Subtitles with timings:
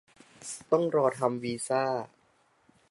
[0.71, 1.83] ต้องรอทำวีซ่า